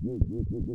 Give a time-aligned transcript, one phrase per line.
[0.00, 0.72] Música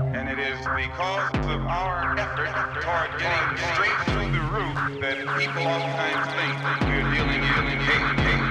[0.00, 2.48] And it is because of our effort
[2.80, 6.56] toward getting straight to the root that people oftentimes think
[6.88, 8.50] we're dealing in hate, hate.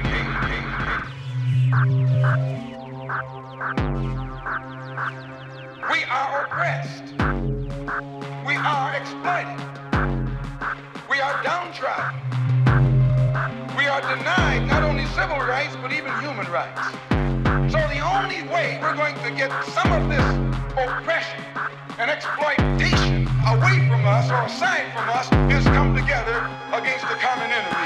[5.92, 7.08] We are oppressed.
[8.46, 9.60] We are exploited.
[11.10, 12.20] We are downtrodden.
[13.76, 16.92] We are denied not only civil rights, but even human rights.
[17.72, 21.44] So the only way we're going to get some of this oppression
[21.98, 27.52] and exploitation away from us or aside from us is come together against the common
[27.52, 27.79] enemy.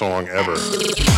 [0.00, 1.09] Song ever.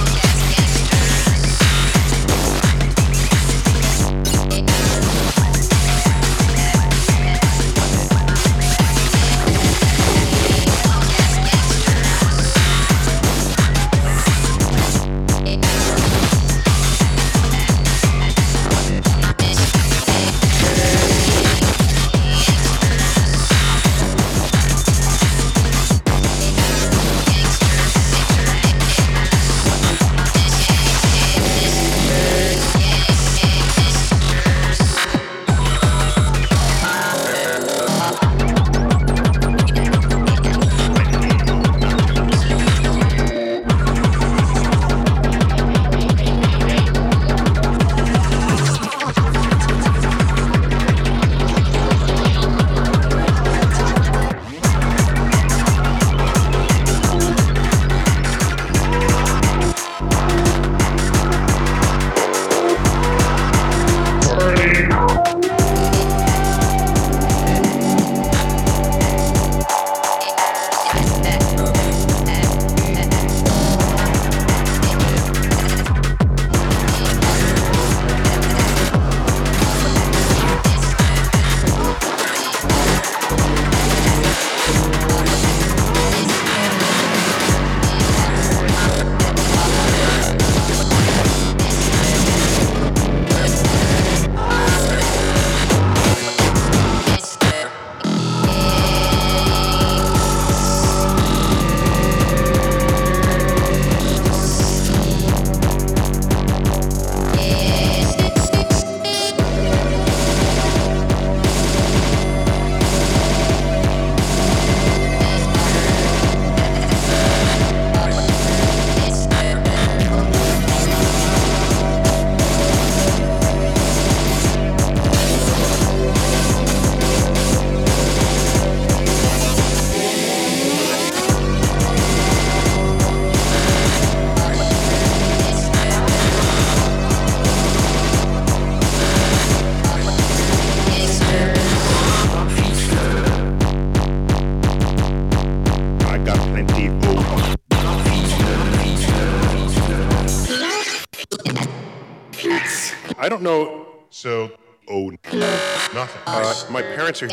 [153.32, 153.86] Don't know.
[154.10, 154.50] So,
[154.88, 156.22] oh, nothing.
[156.26, 157.28] Uh, my parents are.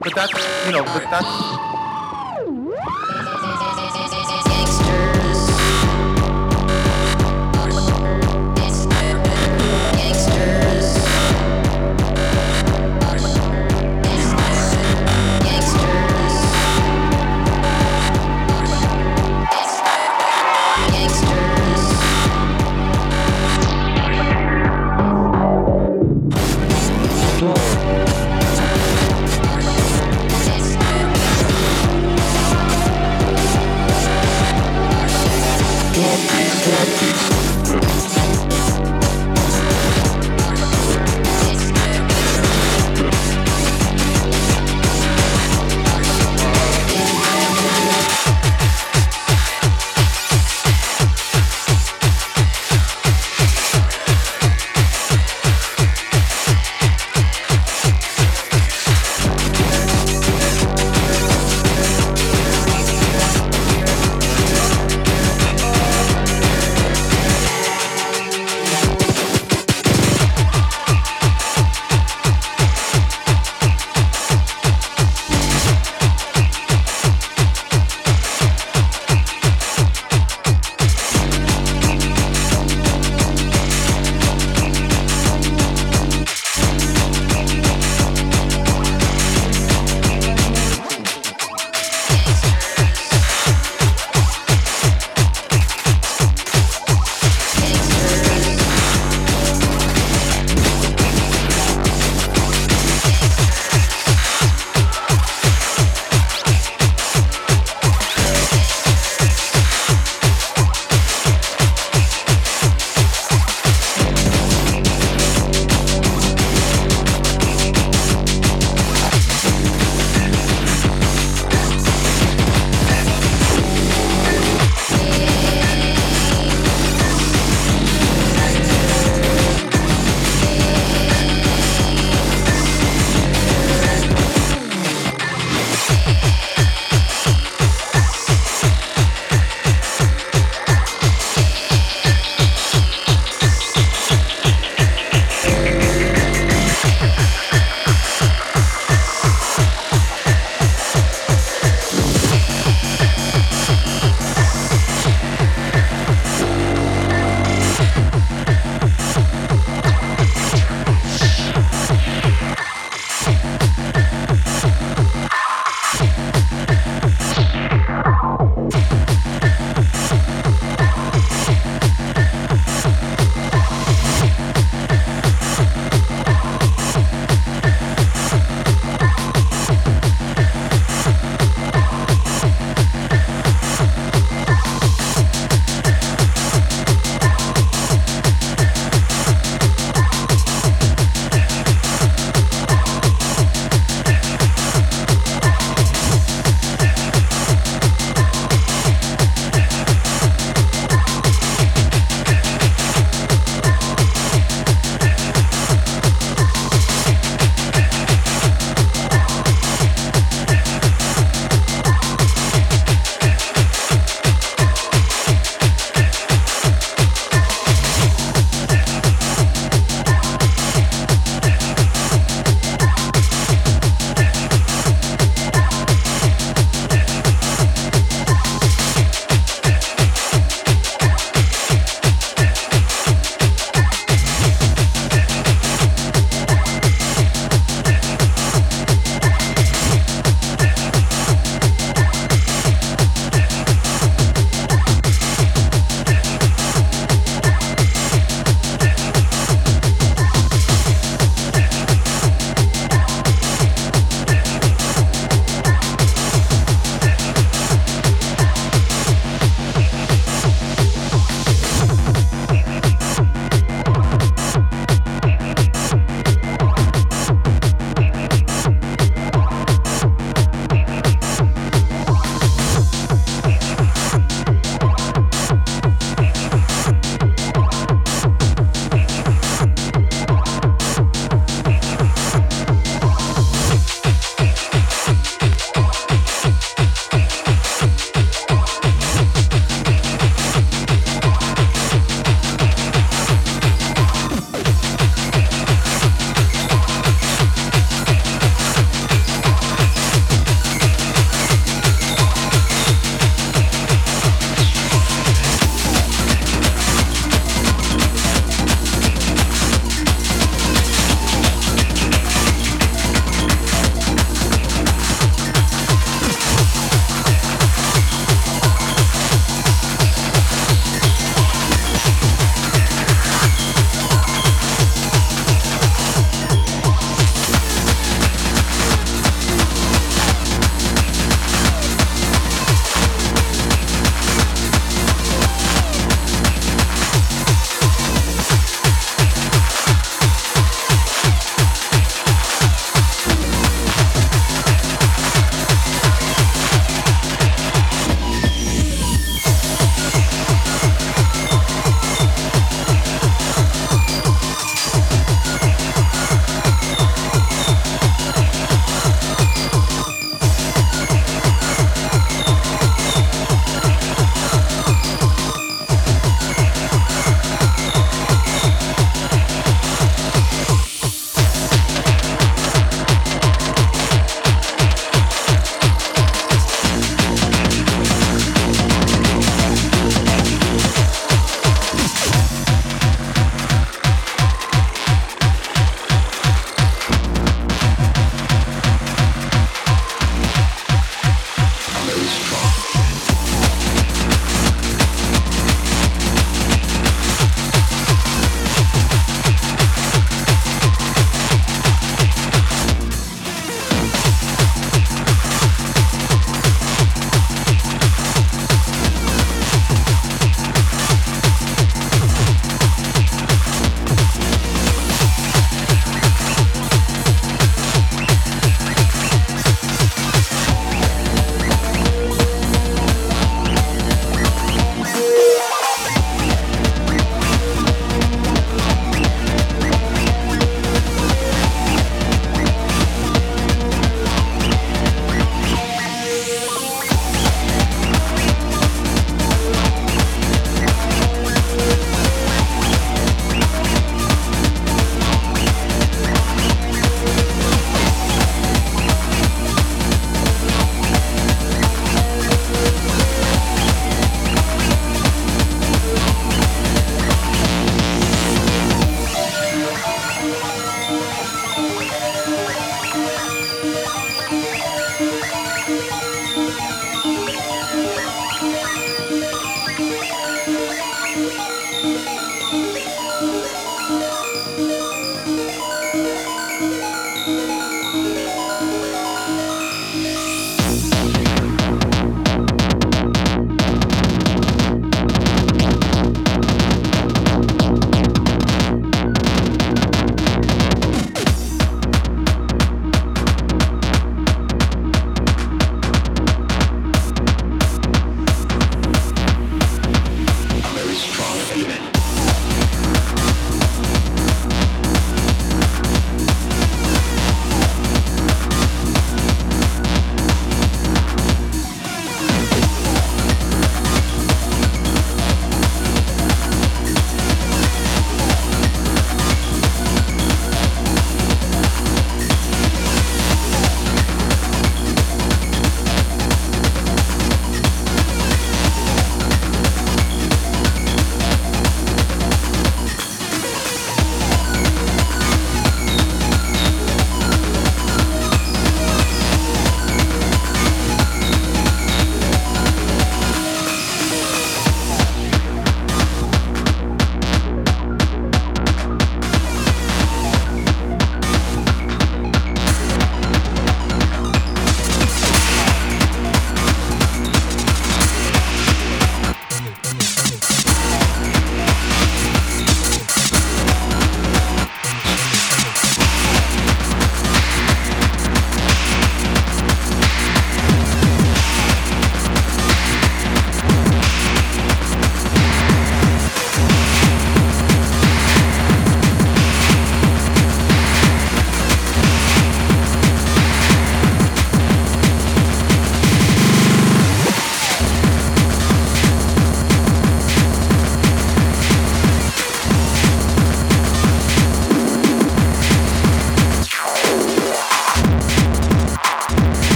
[0.00, 1.24] But that's, you know, but that's,